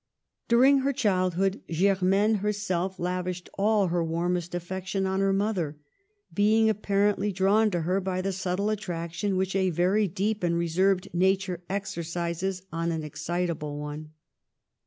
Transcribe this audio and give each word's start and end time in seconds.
During 0.47 0.79
her 0.79 0.93
childhood 0.93 1.61
Germaine 1.71 2.39
herself 2.39 2.97
lav 2.97 3.25
ished 3.25 3.49
all 3.55 3.89
her 3.89 4.03
warmest 4.03 4.55
affection 4.55 5.05
on 5.05 5.19
her 5.19 5.31
mother, 5.31 5.77
being 6.33 6.71
apparently 6.71 7.31
drawn 7.31 7.69
to 7.69 7.81
her 7.81 8.01
by 8.01 8.19
the 8.23 8.31
subtle 8.31 8.71
attraction 8.71 9.37
which 9.37 9.55
a 9.55 9.69
very 9.69 10.07
deep 10.07 10.41
and 10.43 10.57
reserved 10.57 11.09
nature 11.13 11.61
exercises 11.69 12.63
on 12.71 12.91
an 12.91 13.03
excitable 13.03 13.77
one. 13.77 14.09